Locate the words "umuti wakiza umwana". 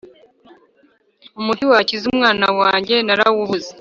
1.39-2.45